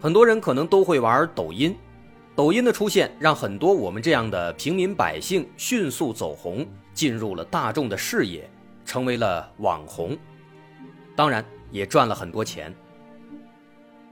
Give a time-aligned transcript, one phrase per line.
[0.00, 1.76] 很多人可能都会玩抖音，
[2.36, 8.48] 抖音的出现让很多我们这样的平民百姓迅速走红，进入了大众的视野，
[8.84, 10.16] 成为了网红，
[11.16, 12.72] 当然也赚了很多钱。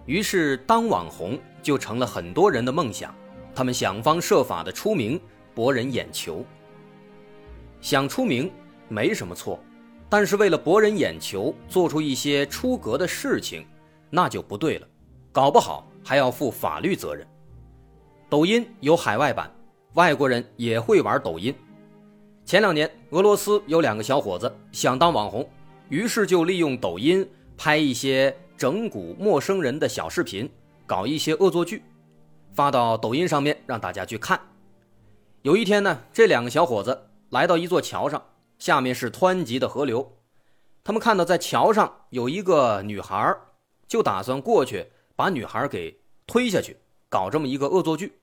[0.06, 3.15] 于是，当网红就成了很多人的梦想，
[3.55, 5.21] 他们想方设法的出名，
[5.55, 6.45] 博人眼球。
[7.81, 8.50] 想出名
[8.89, 9.61] 没什么错，
[10.09, 13.65] 但是为了博人眼球，做出一些出格的事情，
[14.11, 14.89] 那就不对了。
[15.37, 17.29] 搞不好还要负法律责任。
[18.27, 19.55] 抖音有海外版，
[19.93, 21.55] 外国人也会玩抖音。
[22.47, 25.47] 前两年，俄罗斯有两个小伙子想当网红，
[25.91, 30.51] 于是就利用抖音拍一些整蛊陌生人的小视频，
[30.87, 31.84] 搞一些恶作剧，
[32.55, 34.41] 发到抖音上面让大家去看。
[35.43, 38.25] 有一天呢，这两个小伙子来到一座桥上，
[38.59, 40.17] 下面是湍急的河流，
[40.83, 43.37] 他们看到在桥上有一个女孩，
[43.87, 44.93] 就打算过去。
[45.17, 46.77] 把女孩给推下去，
[47.09, 48.20] 搞这么一个恶作剧。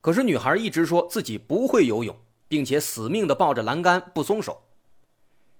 [0.00, 4.62] 可是女孩一直说自己不会游泳，并且死命的抱着栏杆不松手。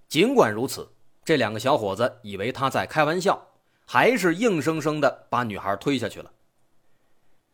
[0.09, 0.89] 尽管如此，
[1.25, 3.49] 这两个小伙子以为他在开玩笑，
[3.87, 6.31] 还是硬生生的把女孩推下去了。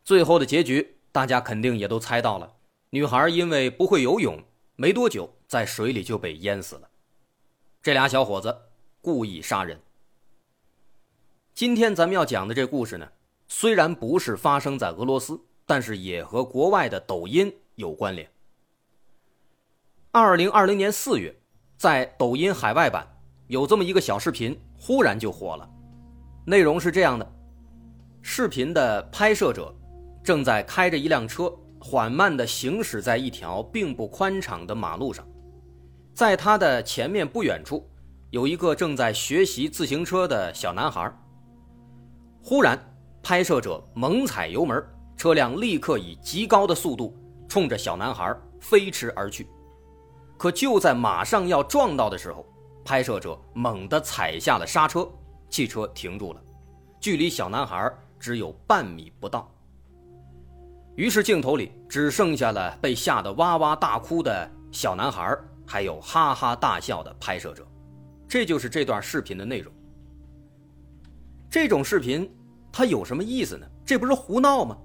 [0.05, 2.55] 最后的结局，大家肯定也都猜到了：
[2.91, 4.43] 女孩因为不会游泳，
[4.77, 6.89] 没多久在水里就被淹死了。
[7.83, 8.56] 这俩小伙子
[9.00, 9.81] 故意杀人。
[11.56, 13.09] 今天咱们要讲的这故事呢，
[13.49, 18.31] 虽然不是发生在俄罗斯，但是也和国外的抖音有关联。
[20.11, 21.34] 二零二零年四月，
[21.78, 23.09] 在抖音海外版
[23.47, 25.66] 有这么一个小视频，忽然就火了。
[26.45, 27.27] 内容是这样的：
[28.21, 29.75] 视频的拍摄者
[30.22, 31.50] 正在开着一辆车，
[31.81, 35.27] 缓慢地行驶在一条并不宽敞的马路上，
[36.12, 37.89] 在他的前面不远处，
[38.28, 41.11] 有一个正在学习自行车的小男孩。
[42.49, 42.79] 忽然，
[43.25, 44.81] 拍摄者猛踩油门，
[45.17, 47.12] 车辆立刻以极高的速度
[47.49, 49.49] 冲着小男孩飞驰而去。
[50.39, 52.47] 可就在马上要撞到的时候，
[52.84, 55.11] 拍摄者猛地踩下了刹车，
[55.51, 56.41] 汽车停住了，
[57.01, 59.53] 距离小男孩只有半米不到。
[60.95, 65.37] 于是镜头里只剩下了被吓得哇哇大哭的小男孩，
[65.67, 67.67] 还有哈哈大笑的拍摄者。
[68.28, 69.73] 这就是这段视频的内容。
[71.49, 72.28] 这种视频，
[72.77, 73.67] 他有什么意思呢？
[73.87, 74.77] 这不是胡闹吗？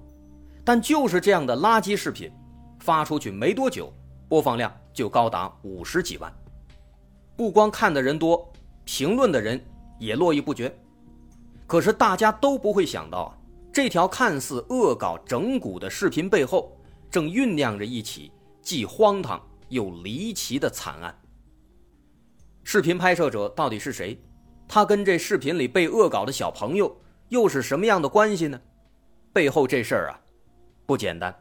[0.64, 2.32] 但就是这样的垃圾视频，
[2.80, 3.92] 发出去没多久，
[4.30, 6.32] 播放量就高达五十几万。
[7.36, 8.50] 不光看的人多，
[8.86, 9.62] 评论的人
[9.98, 10.74] 也络绎不绝。
[11.66, 13.38] 可是大家都不会想到，
[13.70, 16.74] 这条看似恶搞整蛊的视频背后，
[17.10, 18.32] 正酝酿着一起
[18.62, 19.38] 既荒唐
[19.68, 21.14] 又离奇的惨案。
[22.64, 24.18] 视频拍摄者到底是谁？
[24.66, 26.96] 他跟这视频里被恶搞的小朋友
[27.32, 28.60] 又是什么样的关系呢？
[29.32, 30.20] 背后这事儿啊，
[30.84, 31.34] 不简单。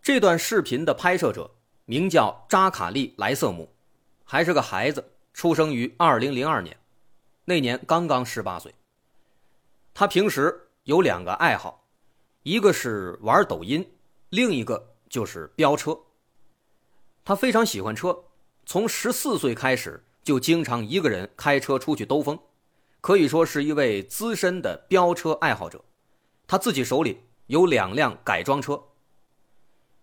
[0.00, 1.50] 这段视频的拍摄者
[1.84, 3.70] 名叫扎卡利·莱瑟姆，
[4.24, 5.04] 还是个孩子，
[5.34, 6.74] 出生于二零零二年，
[7.44, 8.74] 那年刚刚十八岁。
[9.92, 11.86] 他平时有两个爱好，
[12.44, 13.86] 一个是玩抖音，
[14.30, 14.94] 另一个。
[15.08, 15.96] 就是飙车。
[17.26, 18.16] 他非常喜欢车，
[18.64, 22.38] 从十四岁开始就经常一个人开车出去兜风，
[23.00, 25.84] 可以说是一位资深的飙车爱好者。
[26.46, 28.80] 他自己手里有两辆改装车。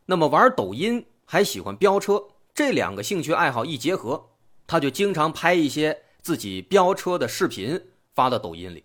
[0.05, 2.21] 那么玩抖音还喜欢飙车，
[2.53, 4.31] 这两个兴趣爱好一结合，
[4.67, 7.81] 他就经常拍一些自己飙车的视频
[8.13, 8.83] 发到抖音里。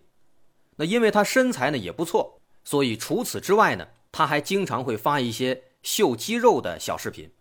[0.77, 5.65] 那因为他身材呢也不错，所以除此之外呢，他还经常会发一些。
[5.81, 7.31] 秀肌肉的小视频，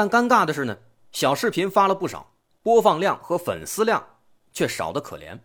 [0.00, 0.78] 但尴尬的是呢，
[1.12, 2.32] 小视频发了不少，
[2.62, 4.02] 播放量和粉丝量
[4.50, 5.38] 却少得可怜。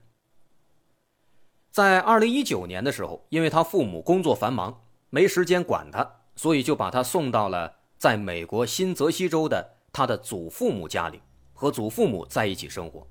[1.72, 4.80] 在二零一九年的时候，因为他父母工作繁忙，
[5.10, 11.22] 没时间管他，所以就把他送到了在美国新泽西州的他的祖父母家里，
[11.52, 13.06] 和祖父母在一起生活，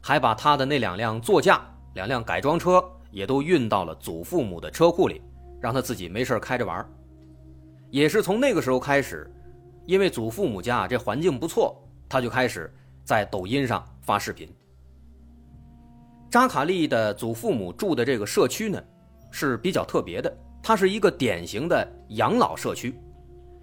[0.00, 1.64] 还把他的那两辆座驾、
[1.94, 5.22] 两辆改装车也都运到了祖父母的车库里，
[5.60, 6.84] 让他自己没事开着玩。
[7.88, 9.32] 也是从那个时候开始，
[9.86, 11.76] 因为祖父母家这环境不错，
[12.08, 12.72] 他就开始
[13.04, 14.48] 在抖音上发视频。
[16.30, 18.82] 扎卡利的祖父母住的这个社区呢，
[19.30, 22.98] 是比较特别的，它是一个典型的养老社区，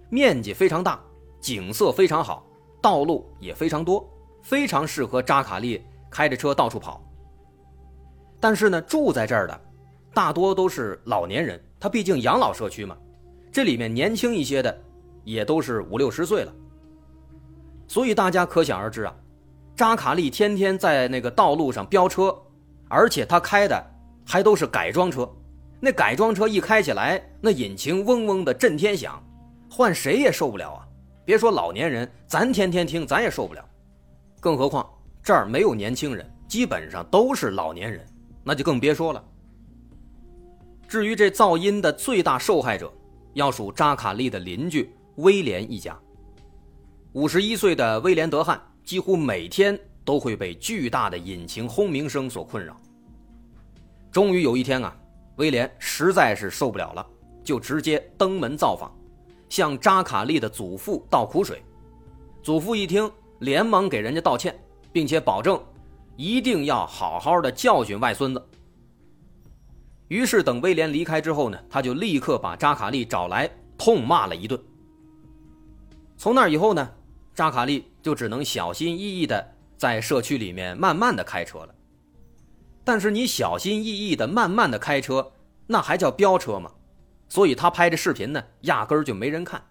[0.08, 1.00] 面积非常大，
[1.40, 2.46] 景色非常好，
[2.80, 4.08] 道路也非常多，
[4.42, 7.02] 非常适合扎卡利开着车到处跑。
[8.38, 9.60] 但是呢，住在这儿的
[10.14, 12.96] 大多都是老年人，他毕竟养老社区嘛，
[13.50, 14.80] 这里面年轻一些的
[15.24, 16.52] 也都是五六十岁了，
[17.88, 19.14] 所以大家可想而知啊，
[19.76, 22.34] 扎卡利天天在那个道路上飙车。
[22.92, 23.86] 而且他开的
[24.26, 25.30] 还都是改装车，
[25.78, 29.22] 那改装车一开起来，那引擎嗡嗡的震天响，
[29.70, 30.88] 换谁也受不了啊！
[31.24, 33.64] 别说老年人，咱天天听咱也受不了，
[34.40, 34.84] 更何况
[35.22, 38.04] 这儿没有年轻人，基本上都是老年人，
[38.42, 39.24] 那就更别说了。
[40.88, 42.92] 至于这噪音的最大受害者，
[43.34, 45.98] 要数扎卡利的邻居威廉一家。
[47.12, 49.78] 五十一岁的威廉德汉几乎每天。
[50.02, 52.80] 都会被巨大的引擎轰鸣声所困扰。
[54.10, 54.96] 终于有一天啊，
[55.36, 57.06] 威廉实在是受不了了，
[57.44, 58.92] 就直接登门造访，
[59.48, 61.62] 向扎卡利的祖父倒苦水。
[62.42, 63.08] 祖父一听，
[63.40, 64.58] 连忙给人家道歉，
[64.90, 65.62] 并且保证
[66.16, 68.44] 一定要好好的教训外孙子。
[70.08, 74.60] 于是等威廉离开之后呢，他就立刻把扎卡利找来痛骂了一顿。
[76.20, 76.92] 从那以后呢，
[77.34, 79.56] 扎卡利就只能小心翼翼的。
[79.78, 81.74] 在社区里面慢慢的开车了，
[82.84, 85.32] 但是你小心翼翼的慢慢的开车，
[85.68, 86.74] 那还叫飙车吗？
[87.30, 89.70] 所以他拍的视频呢，压根儿就没人看。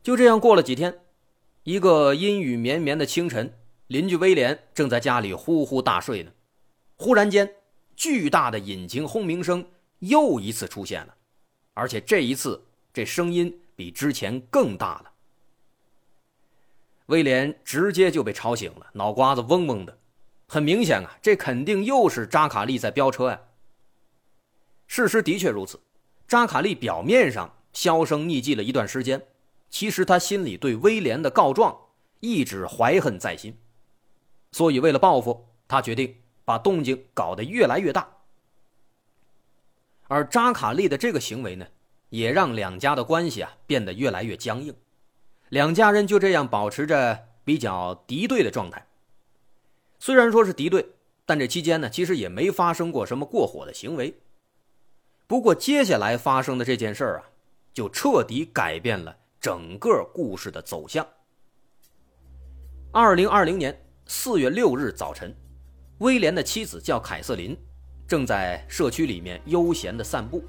[0.00, 1.00] 就这样过了几天，
[1.64, 3.58] 一个阴雨绵绵的清晨，
[3.88, 6.30] 邻居威廉正在家里呼呼大睡呢，
[6.94, 7.52] 忽然间，
[7.96, 9.66] 巨大的引擎轰鸣声
[9.98, 11.16] 又一次出现了，
[11.74, 15.12] 而且这一次这声音比之前更大了。
[17.06, 19.98] 威廉直接就被吵醒了，脑瓜子嗡嗡的。
[20.46, 23.40] 很明显啊，这肯定又是扎卡利在飙车呀。
[24.86, 25.80] 事实的确如此，
[26.28, 29.26] 扎卡利表面上销声匿迹了一段时间，
[29.70, 31.74] 其实他心里对威廉的告状
[32.20, 33.58] 一直怀恨在心，
[34.52, 36.14] 所以为了报复，他决定
[36.44, 38.08] 把动静搞得越来越大。
[40.08, 41.66] 而扎卡利的这个行为呢，
[42.12, 44.74] 也让两家的关系啊变得越来越僵硬。
[45.48, 48.86] 两家人就这样保持着比较敌对的状态。
[49.98, 50.86] 虽然说是敌对，
[51.24, 54.20] 但这期间呢，其实也没发生过什么过火的行为。
[55.26, 57.24] 不过接下来发生的这件事儿啊，
[57.72, 61.06] 就彻底改变了整个故事的走向。
[62.92, 63.74] 二零二零年
[64.04, 65.34] 四月六日早晨，
[66.00, 67.56] 威廉的妻子叫凯瑟琳，
[68.06, 70.44] 正在社区里面悠闲的散步。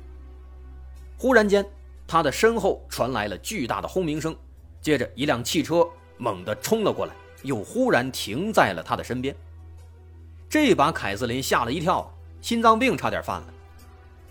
[1.24, 1.66] 忽然间，
[2.06, 4.36] 他的身后传来了巨大的轰鸣声。
[4.82, 5.88] 接着，一辆汽车
[6.18, 9.34] 猛地冲了过来，又忽然停在了他的身边。
[10.50, 13.54] 这把凯瑟琳吓了一跳，心脏病差点犯了。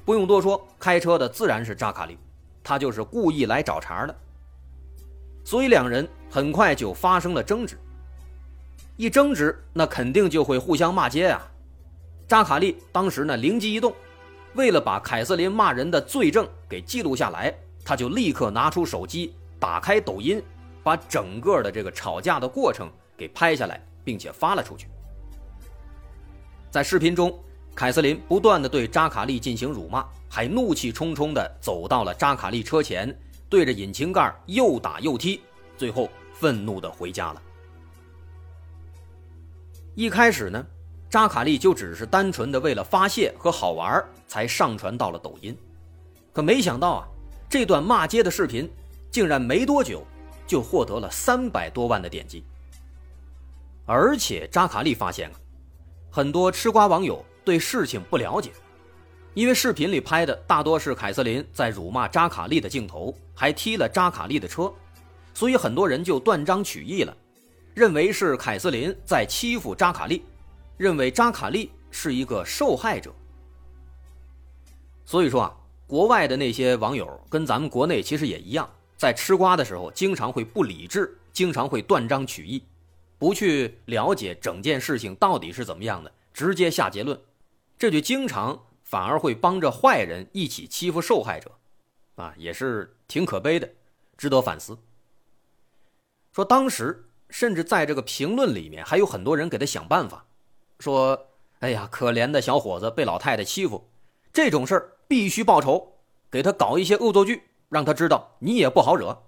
[0.04, 2.18] 不用多说，开车的自然是扎卡利，
[2.62, 4.14] 他就是故意来找茬的。
[5.46, 7.78] 所以两人很快就发生了争执。
[8.98, 11.50] 一争执，那肯定就会互相骂街啊。
[12.28, 13.94] 扎卡利当时呢灵机一动，
[14.54, 17.54] 为了把凯瑟琳骂人的罪证给记录下来，
[17.84, 19.34] 他就立刻拿出手机。
[19.58, 20.42] 打开抖音，
[20.82, 24.88] 把整个的这个吵架的过程给拍下来，并且发了出去。
[26.68, 27.38] 在视频中，
[27.72, 33.16] 凯瑟琳不断的对扎卡利进行辱骂，还怒气冲冲的走到了扎卡利车前，
[33.48, 35.40] 对着引擎盖又打又踢，
[35.76, 37.40] 最后愤怒的回家了。
[39.94, 40.66] 一开始呢，
[41.12, 45.54] 扎卡利就只是单纯的为了发泄和好玩才上传到了抖音，
[46.32, 47.08] 可没想到啊，
[47.50, 48.66] 这段骂街的视频。
[49.10, 50.02] 竟然没多久，
[50.46, 52.42] 就获得了三百多万的点击。
[53.84, 55.36] 而且扎卡利发现啊，
[56.10, 58.50] 很多吃瓜网友对事情不了解，
[59.34, 64.72] 因为视频里拍的大多是凯瑟琳在辱骂扎卡利的镜头，还踢了扎卡利的车，
[65.34, 67.14] 所以很多人就断章取义了，
[67.74, 70.24] 认为是凯瑟琳在欺负扎卡利，
[70.82, 73.14] 认为扎卡利是一个受害者。
[75.04, 78.68] 所以说啊，国外的那些网友跟咱们国内其实也一样。
[78.96, 82.64] 在吃瓜的时候，经常会不理智，经常会断章取义，
[83.16, 87.16] 不去了解整件事情到底是怎么样的，直接下结论，
[87.78, 91.52] 这就经常反而会帮着坏人一起欺负受害者，
[92.16, 93.70] 啊，也是挺可悲的，
[94.16, 94.76] 值得反思。
[96.32, 100.24] 说当时甚至在这个评论里面还有很多人给他想办法，
[100.82, 101.28] 说
[101.60, 103.88] ：“哎呀，可怜的小伙子被老太太欺负，
[104.32, 105.94] 这种事儿必须报仇，
[106.30, 109.22] 给他搞一些恶作剧。”让他知道你也不好惹。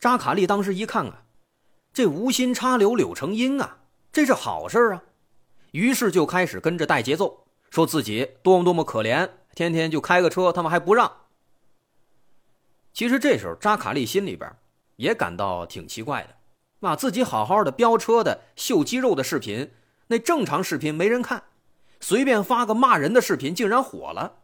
[0.00, 1.22] 扎卡利当时一看啊，
[1.92, 3.78] 这无心插柳柳成荫啊，
[4.10, 5.04] 这是好事啊。
[5.70, 11.20] 于是就开始跟着带节奏，说自己多么多么可怜，天天就开个车，他们还不让。
[12.92, 14.52] 其实这时候扎卡利心里边
[14.96, 16.34] 也感到挺奇怪的，
[16.86, 19.72] 啊，自己好好的飙车的秀肌肉的视频，
[20.06, 21.42] 那正常视频没人看，
[22.00, 24.36] 随便发个骂人的视频竟然火了。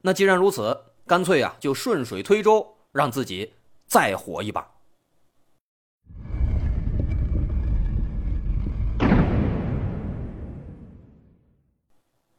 [0.00, 3.52] 那既然如此，干脆啊就顺水推舟，让自己
[3.86, 4.66] 再火一把。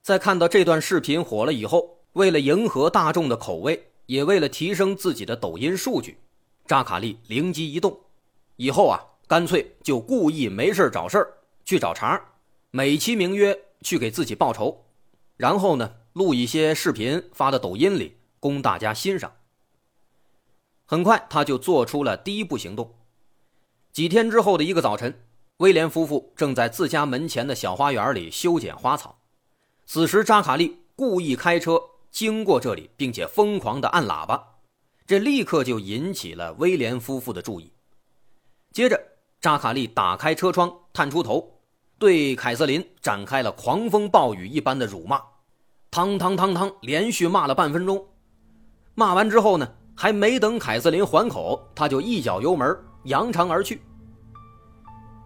[0.01, 6.17] 在看到这段视频火了以后，为了迎合大众的口味，也为了提升自己的抖音数据，
[6.65, 7.95] 扎卡利灵机一动，
[8.55, 8.97] 以后啊，
[9.29, 12.19] 干脆就故意没事找事去找茬，
[12.71, 14.85] 美其名曰去给自己报仇，
[15.37, 19.31] 然后呢，录一些视频发到抖音里供大家欣赏。
[20.83, 22.95] 很快，他就做出了第一步行动。
[23.91, 25.23] 几天之后的一个早晨，
[25.57, 29.19] 威廉夫妇正在自家门前的小花园里修剪花草。
[29.85, 34.55] 此时，扎卡利故意开车经过这里，并且疯狂的按喇叭，
[35.05, 37.71] 这立刻就引起了威廉夫妇的注意。
[38.71, 38.99] 接着，
[39.41, 41.49] 扎卡利打开车窗，探出头，
[41.97, 45.21] 对凯瑟琳展开了狂风暴雨一般的辱骂，
[45.91, 48.05] 汤汤汤汤，连续骂了半分钟。
[48.95, 53.81] 骂完之后呢，还没等凯瑟琳还口，他就一脚油门扬长而去。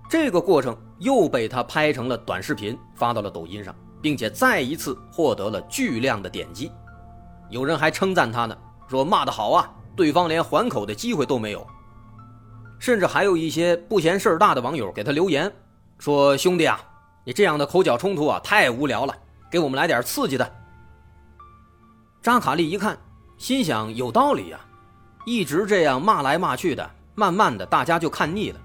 [0.09, 3.75] 这个过程又被他拍成了短视频，发到了抖音上。
[4.03, 6.69] 并且再一次获得了巨量的点击，
[7.49, 11.65] 有人还称赞他呢，说骂得好啊，对方连还口的机会都没有。
[12.83, 15.49] 甚至还有一些不嫌事儿大的网友给他留言，
[15.99, 16.83] 说兄弟啊，
[17.23, 19.17] 你这样的口角冲突啊太无聊了，
[19.49, 20.53] 给我们来点刺激的。
[22.21, 22.97] 扎卡利一看，
[23.37, 24.59] 心想有道理呀，
[25.25, 28.59] 一直这样骂来骂去的，慢慢的大家就看腻了，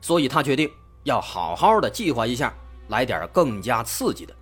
[0.00, 0.68] 所以他决定
[1.04, 2.52] 要好好的计划一下，
[2.88, 4.34] 来点更加刺激的。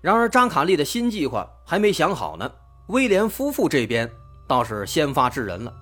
[0.00, 2.50] 然而，扎卡利的新计划还没想好呢。
[2.88, 4.10] 威廉夫妇这边
[4.48, 5.72] 倒是先发制人了。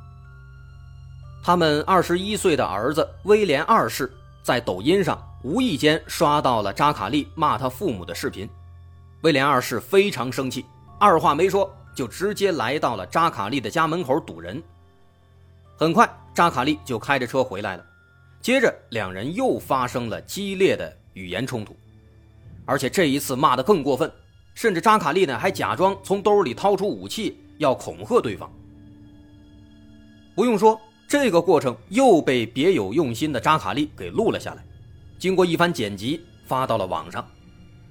[1.42, 4.08] 他们二十一岁的儿子威廉二世
[4.44, 8.48] 在抖音上无意间刷到了扎卡利骂他父母的视频，
[9.22, 10.64] 威廉二世非常生气，
[11.00, 14.62] 二话没说就直接来到了扎卡利的家门口堵人。
[15.76, 17.84] 很快，扎卡利就开着车回来了，
[18.40, 21.76] 接着两人又发生了激烈的语言冲突。
[22.64, 24.08] 而且这一次骂得更过分，
[24.54, 28.48] 甚至扎卡利呢还假装从兜里掏出武器要恐吓对方。
[30.36, 30.80] 不用说，
[31.12, 34.64] 这个过程又被别有用心的扎卡利给录了下来，
[35.18, 37.22] 经过一番剪辑发到了网上。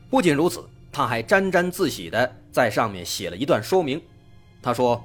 [0.10, 4.02] 不仅如此，他还沾沾自喜的在上面写了一段说明。
[4.60, 5.00] 他说：“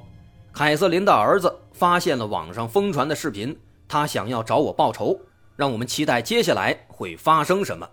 [0.50, 3.54] 凯瑟琳的儿子发现了网上疯传的视频，
[3.86, 5.20] 他想要找我报仇，
[5.54, 7.86] 让我们期待接下来会发生什么。”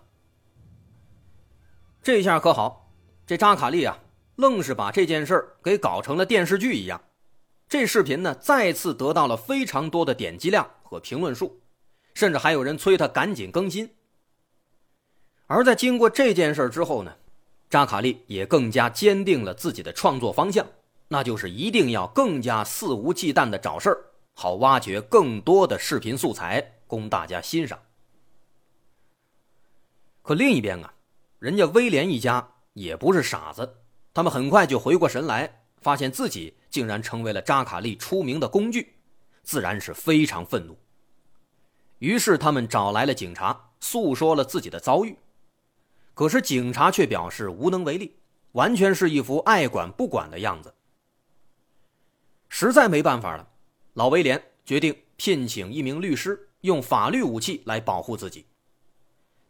[2.02, 2.90] 这下可好，
[3.26, 3.98] 这扎卡利啊，
[4.36, 6.98] 愣是把这件事给搞成了电视剧一样。
[7.68, 11.60] 这视频呢，再次得到了非常多的点击量和评论数，
[12.14, 13.90] 甚至还有人催他赶紧更新。
[15.46, 17.16] 而在经过这件事之后呢，
[17.68, 20.66] 扎卡利也更加坚定了自己的创作方向，
[21.08, 23.98] 那就是一定要更加肆无忌惮的找事儿，
[24.34, 27.78] 好挖掘更多的视频素材供大家欣赏。
[30.22, 30.94] 可另一边啊。
[31.40, 33.74] 人家威廉一家也不是傻子，
[34.14, 38.94] 他们很快就回过神来，发现自己竟然成为了扎卡利出名的工具，
[39.44, 40.76] 自然是非常愤怒。
[42.00, 45.16] 于是他们找来了警察，诉说了自己的遭遇。
[46.14, 48.16] 可是警察却表示无能为力，
[48.52, 50.74] 完全是一副爱管不管的样子。
[52.48, 53.48] 实在没办法了，
[53.92, 58.46] 老威廉决定聘请一名律师，用法律武器来保护自己。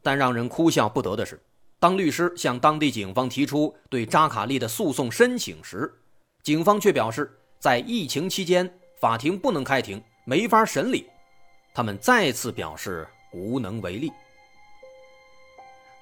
[0.02, 1.43] 但让人哭笑不得的是。
[1.78, 6.00] 当律师向当地警方提出对扎卡利的诉讼申请时，
[6.44, 8.70] 警方却表示，在疫情期间，
[9.00, 11.08] 法庭不能开庭，没法审理。
[11.72, 14.12] 他们再次表示无能为力。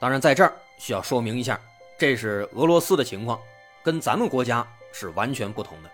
[0.00, 1.60] 当然，在这儿需要说明一下，
[1.96, 3.38] 这是俄罗斯的情况，
[3.84, 5.88] 跟咱们国家是完全不同的。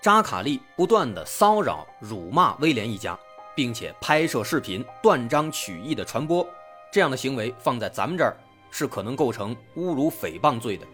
[0.00, 3.18] 扎卡利不断的骚扰、辱骂威廉一家，
[3.56, 6.46] 并且拍摄视频断章取义的传播，
[6.92, 8.36] 这样的行为放在咱们这儿。
[8.70, 10.86] 是可能构成侮辱诽谤罪的。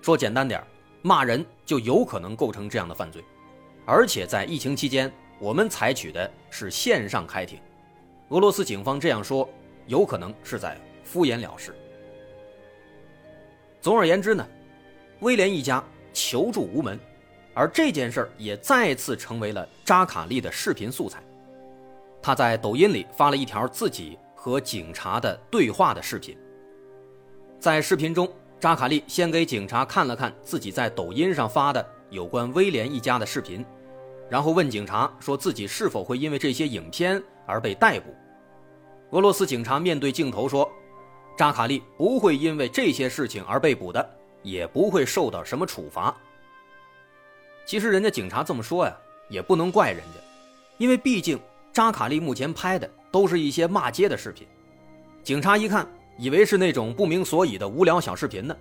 [0.00, 0.62] 说简单点
[1.06, 3.22] 骂人就有可能构成这样的犯罪。
[3.84, 7.60] 而且在疫情期间，我们采取的是线上开庭。
[8.30, 9.46] 俄罗斯警方这样说，
[9.86, 11.76] 有可能是在敷衍了事。
[13.82, 14.48] 总而言之呢，
[15.20, 15.84] 威廉一家
[16.14, 16.98] 求助无门，
[17.52, 21.22] 而这件事儿也再次成为了扎卡利的视频素材。
[22.22, 26.34] 他在抖音里发了一条自己和警察的对话的视频。
[27.60, 28.26] 在视频中，
[28.64, 33.62] 扎卡利先给警察看了看自己在抖音上发的有关威廉一家的视频，
[34.30, 38.16] 然后问警察说自己是否会因为这些影片而被逮捕。
[39.10, 40.66] 俄罗斯警察面对镜头说
[41.36, 46.16] ：“扎卡利不会因为这些事情而被捕的，也不会受到什么处罚。”
[47.68, 48.96] 其实人家警察这么说呀，
[49.28, 50.20] 也不能怪人家，
[50.78, 51.38] 因为毕竟
[51.70, 54.48] 扎卡利目前拍的都是一些骂街的视频，
[55.22, 55.86] 警察一看。
[56.16, 58.56] 以为是那种不明所以的无聊小视频呢，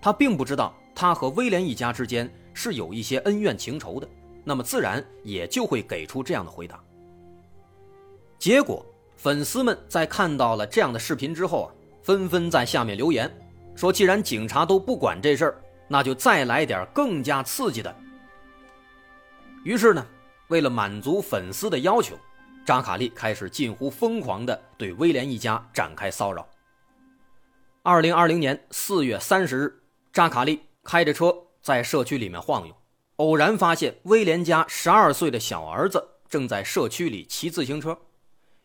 [0.00, 4.08] 他并不知道他和威廉一家之间是有一些恩怨情仇的，
[4.44, 6.78] 那么自然也就会给出这样的回答。
[8.38, 8.84] 结果
[9.16, 11.68] 粉丝们在看到了这样的视频之后啊，
[12.02, 13.30] 纷纷在下面留言，
[13.74, 17.94] 说既然警察都不管这事儿，那就再来点更加刺激的。
[19.64, 20.06] 于是呢，
[20.48, 22.14] 为了满足粉丝的要求，
[22.64, 26.46] 扎卡利开始近乎疯狂地对威廉一家展开骚扰。
[27.90, 29.80] 二零二零年四月三十日，
[30.12, 32.76] 扎卡利开着车在社区里面晃悠，
[33.16, 37.98] 偶然发现威廉家十二岁的小儿子正在社区里骑自行车，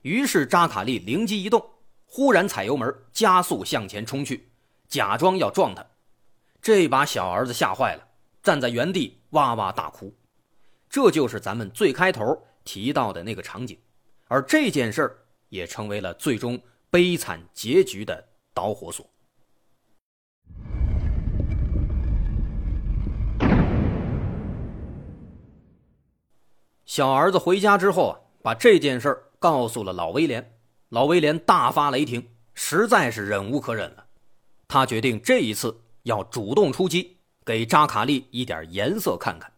[0.02, 1.66] 于是扎卡利灵机一动，
[2.04, 4.50] 忽然踩油门加速向前冲去，
[4.90, 5.86] 假装要撞他。
[6.62, 8.06] 这把小儿子吓坏了，
[8.42, 10.14] 站在原地哇哇大哭。
[10.90, 13.80] 这就是咱们最开头提到的那个场景，
[14.28, 18.22] 而这件事儿也成为了最终悲惨结局的
[18.54, 19.10] 导火索。
[26.94, 30.60] 小儿子回家之后啊，把这件事儿告诉了老威廉。
[30.90, 34.06] 老威廉大发雷霆，实在是忍无可忍了。
[34.68, 39.52] 他决定这一次要主动出击，给扎卡利一点颜色看看。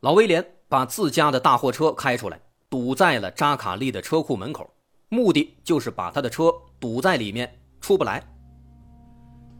[0.00, 4.72] 老威廉把自家的大货车开出来，堵在了扎卡利的车库门口，
[5.10, 8.26] 目的就是把他的车堵在里面，出不来。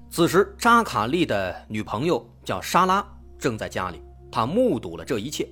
[0.09, 3.07] 此时，扎卡利的女朋友叫莎拉，
[3.39, 4.01] 正在家里，
[4.31, 5.47] 她目睹了这一切。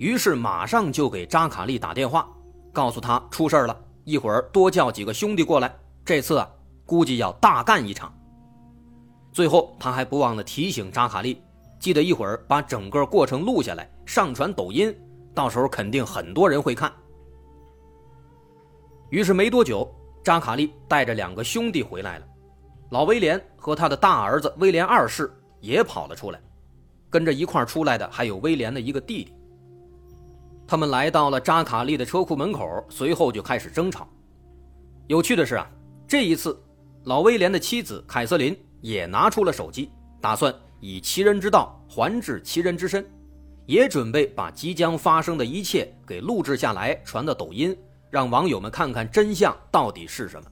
[0.00, 2.26] 于是马上就给扎卡利打电话，
[2.72, 5.70] 告诉他出事了，一会儿多叫几个兄弟过来。
[6.06, 6.50] 这次啊，
[6.86, 8.10] 估计要大干一场。
[9.30, 11.42] 最后他还不忘了提醒扎卡利，
[11.78, 14.90] 记得一会儿把整个过程录下来，上传抖音，
[15.34, 16.90] 到时候肯定很多人会看。
[19.10, 19.86] 于是没多久，
[20.24, 22.26] 扎卡利带着两个兄弟回来了，
[22.88, 26.40] 老威廉和他的大儿子威廉二世也跑了出来，
[27.10, 29.34] 跟着一块出来的还有威廉的一个弟弟。
[30.70, 34.06] 他们来到了扎卡利的车库门口，随后就开始争吵。
[35.08, 35.68] 有趣的是啊，
[36.06, 36.56] 这一次，
[37.06, 43.04] 老威廉的妻子凯瑟琳也拿出了手机，打算以其人之道还治其人之身，
[43.66, 47.76] 也准备把即将发生的一切给录制下来，传到抖音，
[48.08, 50.48] 让网友们看看真相到底是什么。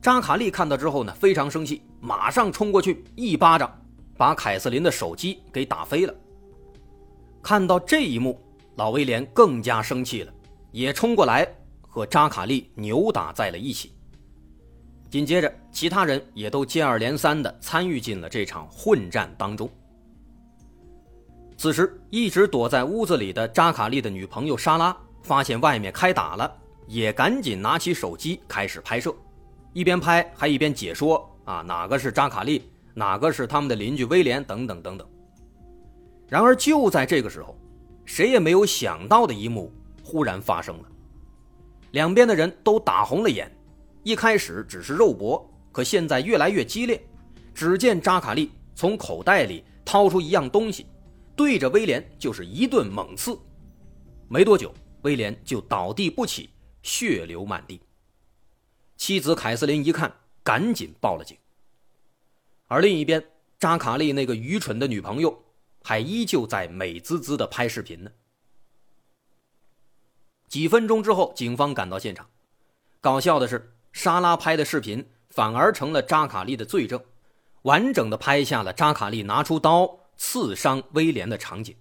[0.00, 3.70] 扎卡利看到之后呢，非常生气，马上冲过去一巴掌，
[4.16, 6.14] 把凯瑟琳的手机给打飞了。
[7.42, 8.41] 看到这一幕。
[8.76, 10.32] 老威廉更加生气了，
[10.70, 11.46] 也冲过来
[11.80, 13.92] 和扎卡利扭打在了一起。
[15.10, 19.68] 紧接着，其他人也都接二连三地参与进了这场混战当中。
[21.58, 26.50] 此时，一直躲在屋子里的扎卡利的女朋友莎拉发现外面开打了，
[26.86, 29.14] 也赶紧拿起手机开始拍摄，
[29.74, 35.06] 一边拍还一边解说：“啊，哪个是扎卡利，哪个是他们的邻居威廉，等等等等。”
[36.26, 37.54] 然而，就在这个时候。
[38.04, 40.88] 谁也没有想到的一幕忽然发生了，
[41.92, 43.50] 两边的人都打红了眼。
[44.02, 47.02] 一开始只是肉搏，可现在越来越激烈。
[47.54, 50.86] 只见扎卡利从口袋里掏出一样东西，
[51.36, 53.38] 对着威廉就是一顿猛刺。
[54.28, 56.50] 没多久，威廉就倒地不起，
[56.82, 57.80] 血流满地。
[58.96, 60.12] 妻子凯瑟琳一看，
[60.42, 61.36] 赶紧报了警。
[62.66, 63.22] 而另一边，
[63.58, 65.42] 扎卡利那个愚蠢的女朋友。
[65.82, 68.10] 还依旧在美滋滋的拍视频呢。
[70.48, 72.28] 几分钟之后，警方赶到现场。
[73.00, 77.02] 搞笑的是，莎拉拍的视频反而成了扎卡利的罪证，
[77.62, 81.74] 完整的拍下了扎卡利拿出刀刺伤威廉的场景。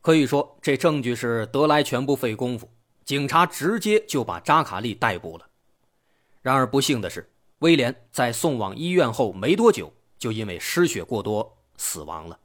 [0.00, 2.70] 可以说，这证据是得来全不费工夫，
[3.04, 5.46] 警察直接就把扎卡利逮捕了。
[6.40, 12.38] 然而不幸的是，威廉在送往医院后没多久，就因为失血过多死亡了。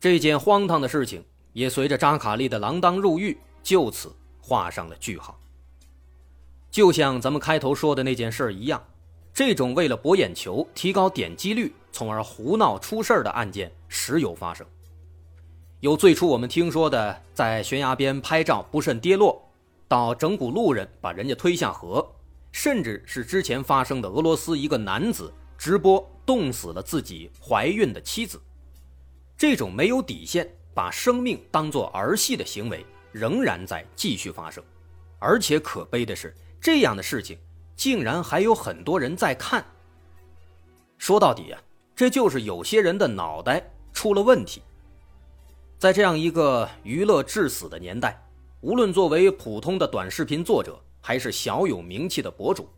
[0.00, 5.38] 这件荒唐的事情也随着扎卡利的锒铛入狱就此画上了句号。
[6.70, 8.82] 就像咱们开头说的那件事一样，
[9.34, 14.64] 这种为了博眼球、提高点击率，从而胡闹出事的案件时有发生。
[15.80, 19.50] 有最初我们听说的在悬崖边拍照不慎跌落，
[19.88, 22.06] 到整蛊路人把人家推下河，
[22.52, 28.40] 甚至是之前发生的俄罗斯一个男子直播冻死了自己怀孕的妻子，
[29.38, 34.62] 这种没有底线、把生命当作儿戏的行为仍然在继续发生，
[35.20, 37.38] 而且可悲的是，这样的事情
[37.76, 39.64] 竟然还有很多人在看。
[40.98, 41.62] 说到底啊，
[41.94, 44.60] 这就是有些人的脑袋出了问题。
[45.78, 48.20] 在这样一个娱乐至死的年代，
[48.60, 52.68] 无论作为普通的短视频作者，还是小有名气的博主，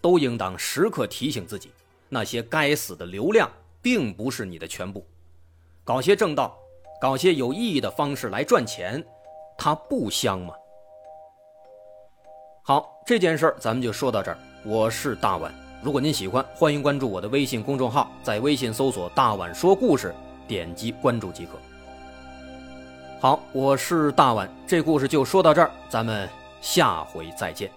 [0.00, 1.72] 都应当时刻提醒自己：
[2.08, 3.50] 那些该死的流量
[3.82, 5.04] 并不是你的全部。
[5.86, 6.58] 搞些正道，
[7.00, 9.00] 搞些有意义的方式来赚钱，
[9.56, 10.52] 它不香吗？
[12.64, 14.38] 好，这件事儿咱们就说到这儿。
[14.64, 20.12] 我是大碗，如果您喜欢，欢迎关注我的微信公众号，在微信搜索“大碗说故事”，
[20.48, 21.52] 点击关注即可。
[23.20, 26.28] 好，我是大碗，这故事就说到这儿，咱们
[26.60, 27.70] 下回再见。